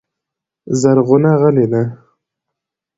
[0.81, 1.83] زرغونه غلې ده.